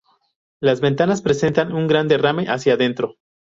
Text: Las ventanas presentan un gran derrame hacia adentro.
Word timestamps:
Las 0.59 0.81
ventanas 0.81 1.21
presentan 1.21 1.73
un 1.73 1.85
gran 1.85 2.07
derrame 2.07 2.45
hacia 2.47 2.73
adentro. 2.73 3.17